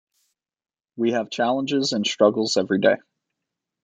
[0.95, 2.95] We have challenges and struggles every day.